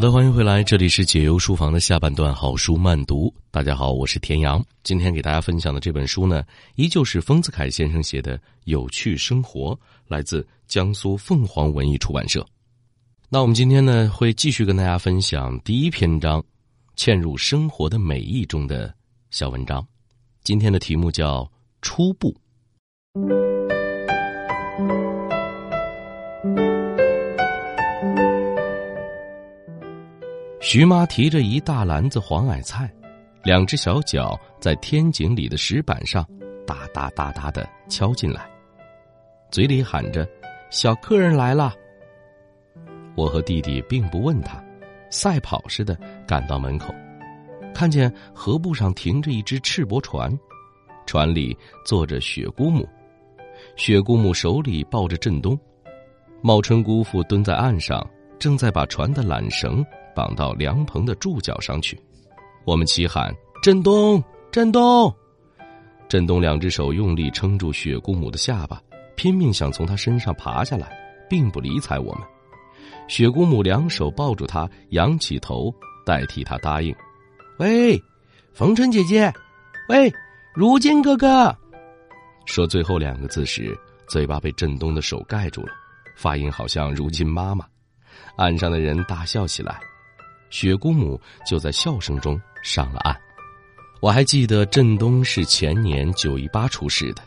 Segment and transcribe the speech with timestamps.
[0.00, 3.30] 好的，欢迎回来，这里是解忧书房的下半段好书慢读。
[3.50, 4.64] 大家好，我是田阳。
[4.82, 6.42] 今天给大家分享的这本书呢，
[6.76, 9.74] 依旧是丰子恺先生写的《有趣生活》，
[10.08, 12.42] 来自江苏凤凰文艺出版社。
[13.28, 16.42] 那我们今天呢，会继续跟大家分享第一篇章
[16.96, 18.94] “嵌入生活的美意”中的
[19.28, 19.86] 小文章。
[20.42, 21.42] 今天的题目叫
[21.82, 22.34] 《初步》。
[30.60, 32.92] 徐妈提着一大篮子黄矮菜，
[33.42, 36.22] 两只小脚在天井里的石板上
[36.66, 38.46] 哒哒哒哒的敲进来，
[39.50, 40.28] 嘴里喊着
[40.68, 41.74] ：“小客人来了。”
[43.16, 44.62] 我和弟弟并不问他，
[45.08, 46.94] 赛跑似的赶到门口，
[47.74, 50.30] 看见河埠上停着一只赤膊船，
[51.06, 51.56] 船里
[51.86, 52.86] 坐着雪姑母，
[53.76, 55.58] 雪姑母手里抱着振东，
[56.42, 58.06] 茂春姑父蹲在岸上，
[58.38, 59.82] 正在把船的缆绳。
[60.20, 61.98] 绑到凉棚的柱脚上去，
[62.66, 65.10] 我们齐喊：“振东，振东！”
[66.10, 68.78] 振东两只手用力撑住雪姑母的下巴，
[69.16, 70.92] 拼命想从她身上爬下来，
[71.26, 72.22] 并不理睬我们。
[73.08, 76.94] 雪姑母两手抱住他，仰起头代替他答应
[77.58, 77.98] ：“喂，
[78.52, 79.32] 冯春姐姐，
[79.88, 80.12] 喂，
[80.54, 81.56] 如今哥哥。”
[82.44, 83.74] 说最后两个字时，
[84.06, 85.72] 嘴巴被振东的手盖住了，
[86.14, 87.64] 发音好像“如今妈妈”。
[88.36, 89.80] 岸上的人大笑起来。
[90.50, 93.16] 雪姑母就在笑声中上了岸。
[94.00, 97.22] 我还记得振东是前年九一八出事的，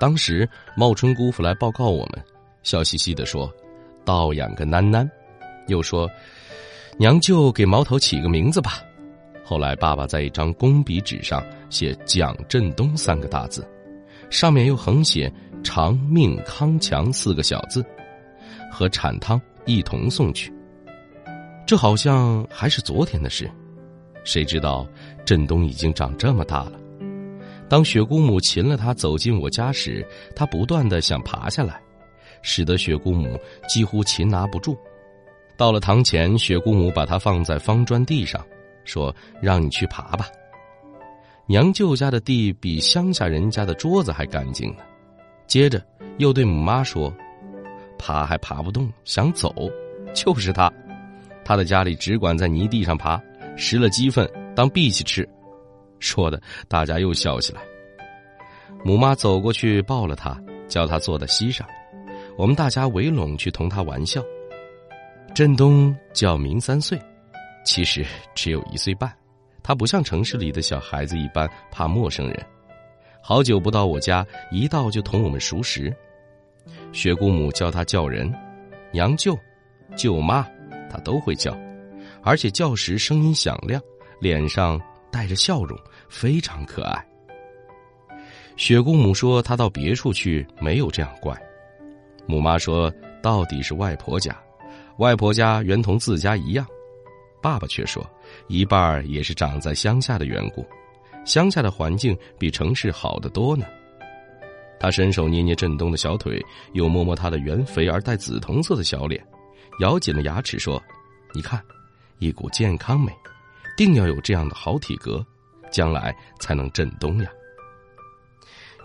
[0.00, 2.24] 当时茂春姑父来报告我们，
[2.62, 3.52] 笑嘻嘻的说
[4.04, 5.08] ：“倒养个囡囡。”
[5.68, 6.08] 又说
[6.98, 8.82] ：“娘舅给毛头起个名字吧。”
[9.44, 13.66] 后来爸爸在一张工笔纸上写“蒋振东”三个大字，
[14.30, 17.84] 上面又横写“长命康强”四个小字，
[18.70, 20.52] 和产汤一同送去。
[21.68, 23.46] 这好像还是昨天的事，
[24.24, 24.88] 谁知道
[25.22, 26.72] 振东已经长这么大了。
[27.68, 30.02] 当雪姑母擒了他走进我家时，
[30.34, 31.78] 他不断的想爬下来，
[32.40, 34.78] 使得雪姑母几乎擒拿不住。
[35.58, 38.42] 到了堂前，雪姑母把他放在方砖地上，
[38.86, 40.26] 说：“让你去爬吧。”
[41.44, 44.82] 娘舅家的地比乡下人家的桌子还干净呢。
[45.46, 45.84] 接着
[46.16, 47.12] 又对母妈说
[47.98, 49.54] ：“爬还爬不动，想走，
[50.14, 50.72] 就是他。”
[51.48, 53.18] 他的家里只管在泥地上爬，
[53.56, 55.26] 拾了鸡粪当荸荠吃，
[55.98, 56.38] 说的
[56.68, 57.62] 大家又笑起来。
[58.84, 60.38] 母妈走过去抱了他，
[60.68, 61.66] 叫他坐在膝上，
[62.36, 64.22] 我们大家围拢去同他玩笑。
[65.34, 67.00] 振东叫明三岁，
[67.64, 68.04] 其实
[68.34, 69.10] 只有一岁半，
[69.62, 72.46] 他不像城市里的小孩子一般怕陌生人，
[73.22, 75.90] 好久不到我家，一到就同我们熟识。
[76.92, 78.30] 雪姑母教他叫人，
[78.92, 79.34] 娘舅、
[79.96, 80.46] 舅妈。
[80.90, 81.56] 他都会叫，
[82.22, 83.80] 而且叫时声音响亮，
[84.20, 85.78] 脸上带着笑容，
[86.08, 87.04] 非常可爱。
[88.56, 91.36] 雪姑母说：“她到别处去没有这样怪。”
[92.26, 94.36] 母妈说：“到底是外婆家，
[94.98, 96.66] 外婆家原同自家一样。”
[97.40, 98.04] 爸爸却说
[98.48, 100.66] ：“一半也是长在乡下的缘故，
[101.24, 103.64] 乡下的环境比城市好得多呢。”
[104.80, 109.24] 他伸手捏捏振东的小腿，又摸摸他的圆肥而带紫铜色的小脸。
[109.80, 110.82] 咬紧了牙齿说
[111.32, 111.62] ：“你看，
[112.18, 113.12] 一股健康美，
[113.76, 115.24] 定要有这样的好体格，
[115.70, 117.30] 将来才能振东呀。”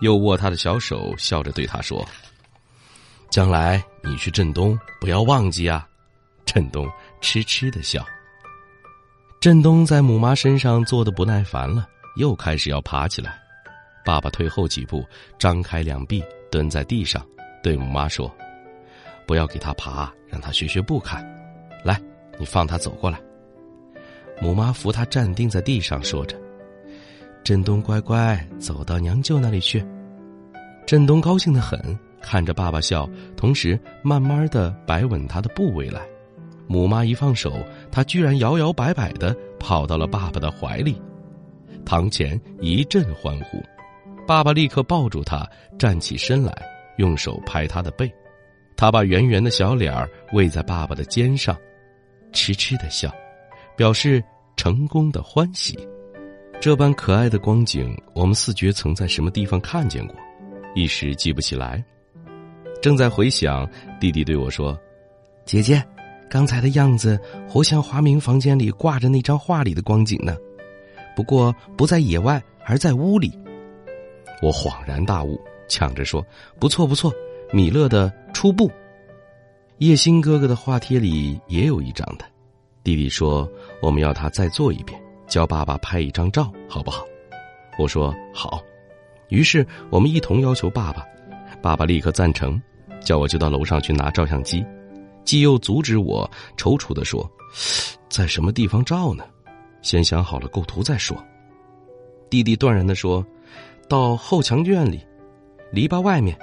[0.00, 2.06] 又握他的小手，笑着对他说
[3.30, 5.88] ：“将来你去振东，不要忘记啊。”
[6.44, 6.88] 振东
[7.20, 8.04] 痴痴的笑。
[9.40, 13.40] 振东在母妈身上坐的不耐烦了，又开始要爬起来。
[14.04, 15.04] 爸爸退后几步，
[15.38, 17.26] 张开两臂，蹲在地上，
[17.62, 18.32] 对母妈说。
[19.26, 21.24] 不要给他爬，让他学学步看。
[21.84, 22.00] 来，
[22.38, 23.20] 你放他走过来。
[24.40, 26.36] 母妈扶他站定在地上，说着
[27.44, 29.84] ：“振东乖乖，走到娘舅那里去。”
[30.86, 36.00] 振东高兴的很，看着爸爸笑，同时慢慢的摆稳他的部位来。
[36.66, 37.52] 母妈一放手，
[37.92, 41.00] 他居然摇摇摆摆的跑到了爸爸的怀里。
[41.84, 43.62] 堂前一阵欢呼，
[44.26, 45.48] 爸爸立刻抱住他，
[45.78, 46.52] 站起身来，
[46.96, 48.12] 用手拍他的背。
[48.76, 51.56] 他把圆圆的小脸儿偎在爸爸的肩上，
[52.32, 53.12] 痴痴的笑，
[53.76, 54.22] 表示
[54.56, 55.78] 成功的欢喜。
[56.60, 60.16] 这般可爱的光景，我们似觉曾在什么地方看见过，
[60.74, 61.84] 一时记不起来。
[62.80, 63.68] 正在回想，
[64.00, 64.78] 弟弟对我说
[65.44, 65.82] ：“姐姐，
[66.28, 67.18] 刚才的样子，
[67.48, 70.36] 活像华明房间里挂着那张画里的光景呢。
[71.14, 73.38] 不过不在野外，而在屋里。”
[74.42, 76.24] 我恍然大悟，抢着说
[76.58, 77.12] ：“不错，不错。”
[77.54, 78.68] 米勒的初步，
[79.78, 82.24] 叶星哥哥的画帖里也有一张的。
[82.82, 83.48] 弟弟说
[83.80, 87.04] ：“我们要他再做一遍，教爸爸拍一张照，好不好？”
[87.78, 88.60] 我说：“好。”
[89.30, 91.06] 于是我们一同要求爸爸，
[91.62, 92.60] 爸爸立刻赞成，
[93.00, 94.66] 叫我就到楼上去拿照相机。
[95.22, 97.24] 既又阻止我，踌躇的说
[98.10, 99.24] ：“在什么地方照呢？
[99.80, 101.16] 先想好了构图再说。”
[102.28, 103.24] 弟弟断然的说
[103.88, 105.06] ：“到后墙院里，
[105.70, 106.36] 篱笆外面，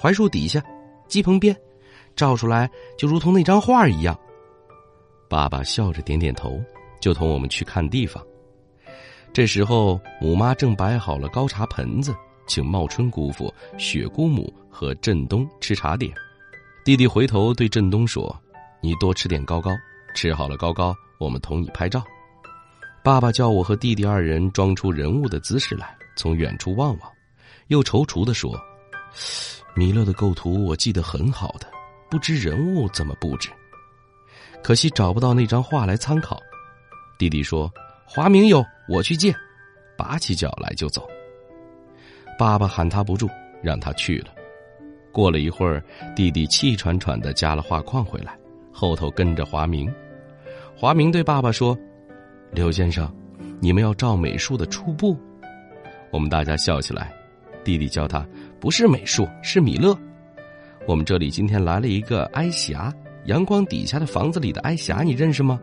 [0.00, 0.64] 槐树底下，
[1.08, 1.54] 鸡棚边，
[2.16, 4.18] 照出来就如同那张画一样。”
[5.28, 6.58] 爸爸笑着点点头，
[7.02, 8.24] 就同我们去看地方。
[9.30, 12.14] 这时候，母妈正摆好了高茶盆子，
[12.46, 16.10] 请茂春姑父、雪姑母和振东吃茶点。
[16.82, 18.34] 弟弟回头对振东说
[18.80, 19.70] ：“你多吃点糕糕，
[20.14, 22.02] 吃好了糕糕，我们同你拍照。”
[23.04, 27.12] 爸爸叫我和弟弟二人装出人物的姿势来，从远处望望，
[27.68, 28.58] 又踌躇的说
[29.74, 31.66] ：“弥勒的构图我记得很好的，
[32.10, 33.50] 不知人物怎么布置。
[34.62, 36.40] 可惜找不到那张画来参考。”
[37.18, 37.70] 弟弟说。
[38.12, 39.32] 华明有，我去借，
[39.96, 41.08] 拔起脚来就走。
[42.36, 43.30] 爸爸喊他不住，
[43.62, 44.34] 让他去了。
[45.12, 45.80] 过了一会儿，
[46.16, 48.36] 弟弟气喘喘的加了画框回来，
[48.72, 49.88] 后头跟着华明。
[50.76, 51.78] 华明对爸爸说
[52.50, 53.08] ：“刘先生，
[53.60, 55.16] 你们要照美术的初步。”
[56.10, 57.14] 我们大家笑起来。
[57.62, 58.26] 弟弟叫他
[58.60, 59.96] ：“不是美术，是米勒。
[60.86, 62.92] 我们这里今天来了一个哀霞，
[63.24, 65.58] 阳光底下的房子里的哀霞，你认识吗？”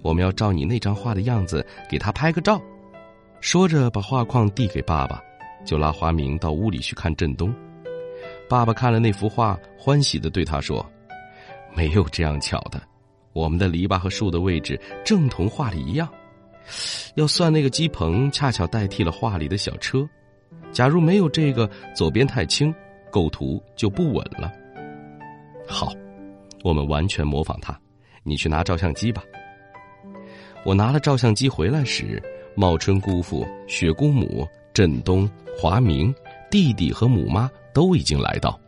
[0.00, 2.60] 我们要照你那张画的样子给他拍个照，
[3.40, 5.20] 说着把画框递给爸爸，
[5.64, 7.52] 就拉华明到屋里去看振东。
[8.48, 10.84] 爸爸看了那幅画，欢喜的对他说
[11.76, 12.80] ：“没有这样巧的，
[13.32, 16.08] 我们的篱笆和树的位置正同画里一样。
[17.14, 20.08] 要算那个鸡棚，恰巧代替了画里的小车。
[20.72, 22.74] 假如没有这个，左边太轻，
[23.10, 24.52] 构图就不稳了。
[25.66, 25.92] 好，
[26.62, 27.78] 我们完全模仿他。
[28.22, 29.22] 你去拿照相机吧。”
[30.64, 32.22] 我拿了照相机回来时，
[32.54, 36.14] 茂春姑父、雪姑母、振东、华明、
[36.50, 38.58] 弟弟和母妈都已经来到。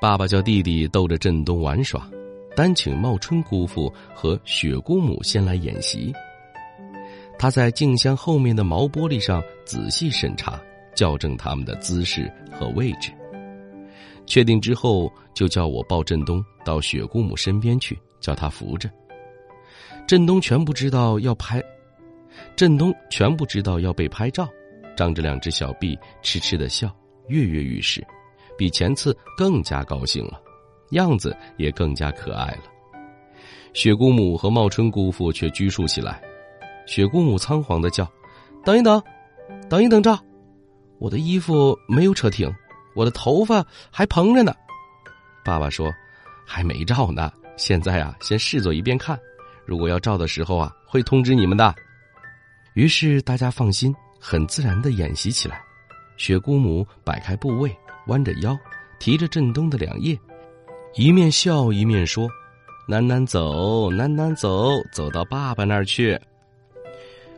[0.00, 2.10] 爸爸叫弟弟逗着振东玩耍，
[2.56, 6.12] 单请茂春姑父和雪姑母先来演习。
[7.38, 10.60] 他在镜箱后面的毛玻璃上仔细审查，
[10.94, 13.12] 校正他们的姿势和位置。
[14.26, 18.90] 确定之后，就叫我抱振东到雪姑母身边去，叫他扶着。
[20.06, 21.62] 振东全不知道要拍，
[22.56, 24.48] 振东全不知道要被拍照，
[24.96, 26.94] 张着两只小臂，痴痴的笑，
[27.28, 28.02] 跃跃欲试，
[28.56, 30.40] 比前次更加高兴了，
[30.90, 32.62] 样子也更加可爱了。
[33.74, 36.22] 雪姑母和茂春姑父却拘束起来，
[36.86, 38.10] 雪姑母仓皇的叫
[38.64, 39.02] ：“等一等，
[39.68, 40.18] 等一等，照！
[40.98, 42.52] 我的衣服没有扯停，
[42.94, 44.54] 我的头发还蓬着呢。”
[45.44, 45.92] 爸爸说
[46.46, 49.18] ：“还没照呢，现在啊，先试做一遍看。”
[49.66, 51.74] 如果要照的时候啊，会通知你们的。
[52.74, 55.62] 于是大家放心，很自然的演习起来。
[56.16, 57.74] 雪姑母摆开部位，
[58.06, 58.56] 弯着腰，
[58.98, 60.18] 提着振东的两叶，
[60.94, 62.28] 一面笑一面说
[62.86, 66.20] ：“楠楠走，楠楠走，走到爸爸那儿去。”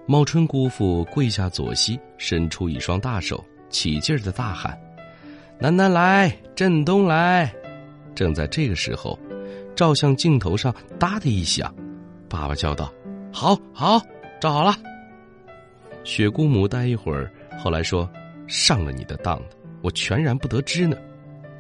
[0.09, 4.79] 茂春姑父跪下左膝，伸出一双大手，起劲儿的大喊
[5.59, 7.53] ：“楠楠来，振东来！”
[8.15, 9.19] 正在这个时候，
[9.75, 11.75] 照相镜头上“哒”的一响。
[12.29, 12.93] 爸爸叫道
[13.35, 14.01] ：“好好，
[14.41, 14.77] 照好了。”
[16.05, 17.29] 雪姑母待一会儿，
[17.59, 18.09] 后来说
[18.47, 19.43] ：“上了你的当，
[19.83, 20.97] 我全然不得知呢。”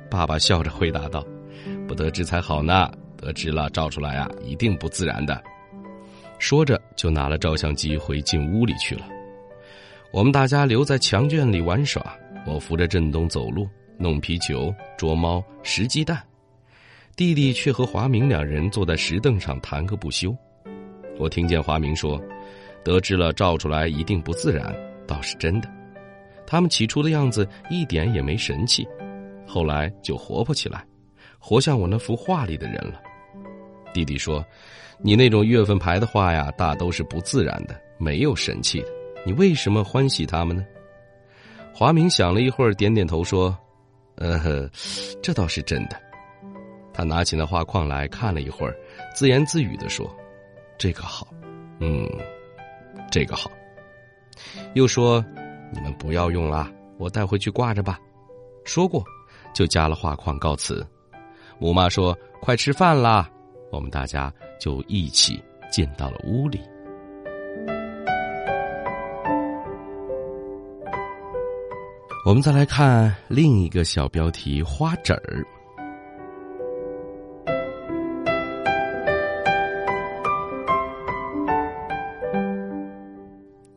[0.08, 1.26] 爸爸笑着回答道
[1.88, 5.42] ：“不得知才好呢，得知了照出来啊，一定不自然的。”
[6.38, 9.06] 说着，就拿了照相机回进屋里去了。
[10.12, 12.16] 我们大家留在墙圈里玩耍，
[12.46, 16.22] 我扶着振东走路，弄皮球、捉猫、拾鸡蛋，
[17.16, 20.34] 弟弟却和华明两人坐在石凳上谈个不休。
[21.18, 22.22] 我听见华明说
[22.84, 24.74] ：“得知了照出来一定不自然，
[25.06, 25.68] 倒是真的。
[26.46, 28.86] 他们起初的样子一点也没神气，
[29.46, 30.84] 后来就活泼起来，
[31.38, 33.00] 活像我那幅画里的人了。”
[33.96, 34.44] 弟弟说
[35.00, 38.88] ：“你那种月份牌的画呀，大都是不自然的，没有神气的。
[39.24, 40.62] 你为什么欢喜他们呢？”
[41.72, 43.56] 华明想了一会儿，点点头说
[44.16, 44.68] ：“呃，
[45.22, 45.98] 这倒是真的。”
[46.92, 48.76] 他拿起那画框来看了一会儿，
[49.14, 50.14] 自言自语的说。
[50.76, 51.26] 这个好，
[51.80, 52.06] 嗯，
[53.10, 53.50] 这个好。
[54.74, 55.24] 又说
[55.72, 57.98] ：“你们不要用啦，我带回去挂着吧。”
[58.62, 59.02] 说过，
[59.54, 60.86] 就加了画框告辞。
[61.58, 63.26] 母妈说：“快吃饭啦！”
[63.76, 65.38] 我们大家就一起
[65.70, 66.58] 进到了屋里。
[72.24, 75.46] 我们再来看另一个小标题花籽儿。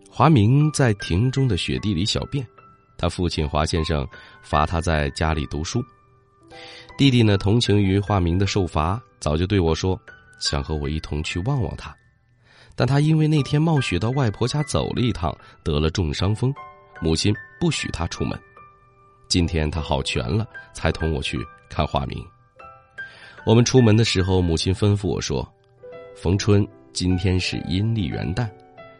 [0.09, 2.45] 华明在庭中的雪地里小便
[2.97, 4.07] 他父亲华先生
[4.41, 5.83] 罚他在家里读书。
[6.97, 9.99] 弟弟呢，同情于华明的受罚，早就对我说，
[10.39, 11.95] 想和我一同去望望他。
[12.75, 16.53] 但他因为那天冒雪到外婆家走了一趟，得了重伤风，
[17.01, 18.39] 母亲不许他出门。
[19.27, 21.37] 今天他好全了，才同我去
[21.69, 22.25] 看化名。
[23.45, 25.47] 我们出门的时候，母亲吩咐我说
[26.15, 28.49] ：“逢春，今天是阴历元旦。”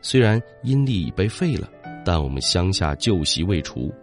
[0.02, 1.70] 虽然阴历已被废了，
[2.06, 3.94] 但我们乡下旧习未除。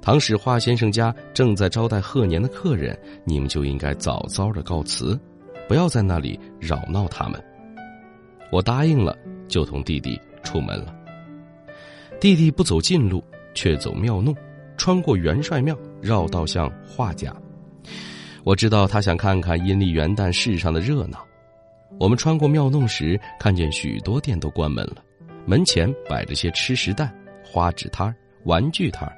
[0.00, 5.18] 唐使华先生家正在招待贺年的客人，你们就应该早早的告辞，
[5.68, 7.42] 不要在那里扰闹他们。
[8.50, 9.16] 我答应了，
[9.48, 10.94] 就同弟弟出门了。
[12.20, 13.22] 弟弟不走近路，
[13.54, 14.34] 却走庙弄，
[14.76, 17.34] 穿过元帅庙，绕道向华家。
[18.44, 21.26] 我知道他想看看阴历元旦市上的热闹。
[21.98, 24.96] 我们穿过庙弄时，看见许多店都关门了。
[25.46, 27.12] 门前摆着些吃食担、
[27.44, 28.14] 花纸摊
[28.44, 29.10] 玩具摊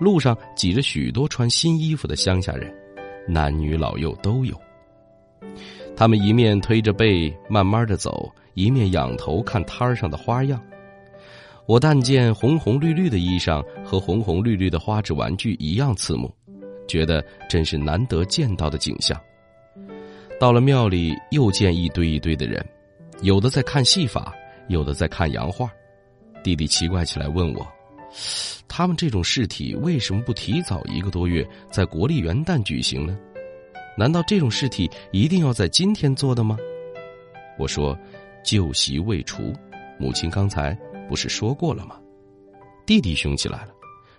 [0.00, 2.74] 路上挤着许多穿新衣服的乡下人，
[3.28, 4.60] 男女老幼都有。
[5.96, 10.60] 他们一面推着背慢慢的走，一面仰头看摊儿上的花样。
[11.66, 16.34] 我但见红红绿绿的衣裳和红红绿绿的花纸玩具一样刺目，
[16.88, 19.20] 觉得真是难得见到的景象。
[20.40, 22.64] 到了庙里，又见一堆一堆的人，
[23.20, 24.34] 有的在看戏法。
[24.68, 25.68] 有的在看洋画，
[26.44, 27.66] 弟弟奇怪起来，问我
[28.66, 33.18] ：“他们这种试体为什么不提早一个多月在国历元旦举行呢？
[33.96, 36.56] 难道这种试体一定要在今天做的吗？”
[37.58, 37.98] 我说
[38.42, 39.52] ：“旧习未除，
[39.98, 40.76] 母亲刚才
[41.08, 41.98] 不是说过了吗？”
[42.86, 43.74] 弟弟凶起来了：“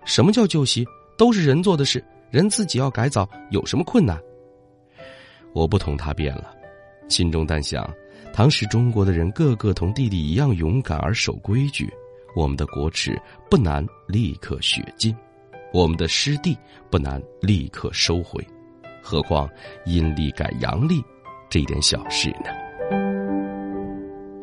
[0.05, 0.85] 什么叫旧习？
[1.17, 4.19] 都是人做的事，人自己要改造，有什么困难？”
[5.53, 6.55] 我不同他辩了，
[7.09, 7.91] 心中但想。
[8.33, 11.91] 当时中国的人个个同弟弟一样勇敢而守规矩，
[12.35, 13.19] 我们的国耻
[13.49, 15.15] 不难立刻雪尽，
[15.73, 16.57] 我们的失地
[16.89, 18.45] 不难立刻收回，
[19.01, 19.49] 何况
[19.85, 21.03] 阴历改阳历
[21.49, 22.49] 这一点小事呢？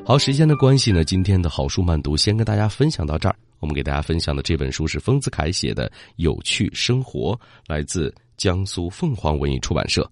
[0.05, 3.37] 好，时间的关系呢，今天的好书慢读先跟大家分享到这儿。
[3.61, 7.33] 我们给大家分享的这本书是丰子恺写的《有趣生活》，
[7.67, 10.09] 来自江苏凤凰文艺出版社。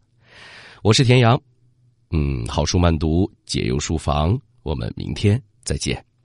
[0.83, 1.41] 我是田阳。
[2.11, 6.06] 嗯，好书慢读，解忧书房，我们明天再见。